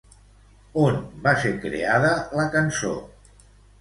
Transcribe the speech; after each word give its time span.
On 0.83 0.95
va 1.27 1.33
ser 1.43 1.51
creada 1.65 2.15
la 2.41 2.47
cançó? 2.57 2.95